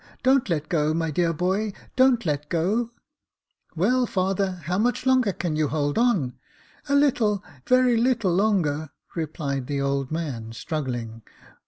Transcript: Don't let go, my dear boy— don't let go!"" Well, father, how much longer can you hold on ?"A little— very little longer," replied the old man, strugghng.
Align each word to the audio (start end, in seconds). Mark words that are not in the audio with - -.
Don't 0.23 0.49
let 0.49 0.67
go, 0.67 0.95
my 0.95 1.11
dear 1.11 1.31
boy— 1.31 1.73
don't 1.95 2.25
let 2.25 2.49
go!"" 2.49 2.89
Well, 3.75 4.07
father, 4.07 4.53
how 4.63 4.79
much 4.79 5.05
longer 5.05 5.31
can 5.31 5.55
you 5.55 5.67
hold 5.67 5.99
on 5.99 6.33
?"A 6.89 6.95
little— 6.95 7.43
very 7.69 7.95
little 7.97 8.33
longer," 8.33 8.89
replied 9.15 9.67
the 9.67 9.79
old 9.79 10.09
man, 10.09 10.53
strugghng. 10.53 11.21